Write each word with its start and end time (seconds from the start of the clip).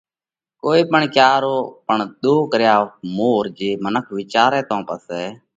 ڪوئي 0.63 0.81
پڻ 0.91 1.01
ڪا 1.05 1.11
ڪيا 1.15 1.31
رو 1.43 1.55
پڻ 1.87 1.97
ۮوه 2.23 2.41
ڪريا 2.51 2.75
مور 3.15 3.43
جي 3.57 3.69
منک 3.83 4.05
وِيچارئہ 4.17 4.61
تو 4.69 4.75
پسئہ 4.87 5.23